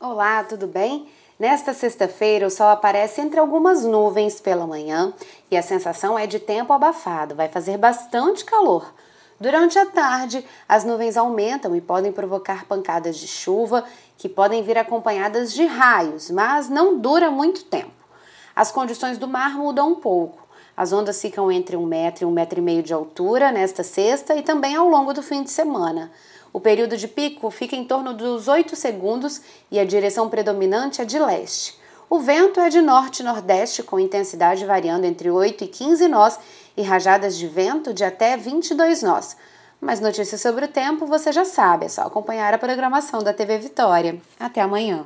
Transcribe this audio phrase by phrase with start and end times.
[0.00, 1.08] Olá, tudo bem?
[1.40, 5.12] Nesta sexta-feira, o sol aparece entre algumas nuvens pela manhã
[5.50, 8.94] e a sensação é de tempo abafado, vai fazer bastante calor.
[9.40, 13.84] Durante a tarde, as nuvens aumentam e podem provocar pancadas de chuva
[14.16, 17.90] que podem vir acompanhadas de raios, mas não dura muito tempo.
[18.54, 20.47] As condições do mar mudam um pouco.
[20.78, 24.36] As ondas ficam entre um metro e um metro e meio de altura nesta sexta
[24.36, 26.08] e também ao longo do fim de semana.
[26.52, 29.40] O período de pico fica em torno dos 8 segundos
[29.72, 31.76] e a direção predominante é de leste.
[32.08, 36.38] O vento é de norte-nordeste, com intensidade variando entre 8 e 15 nós
[36.76, 39.36] e rajadas de vento de até 22 nós.
[39.80, 43.58] Mais notícias sobre o tempo você já sabe, é só acompanhar a programação da TV
[43.58, 44.22] Vitória.
[44.38, 45.04] Até amanhã.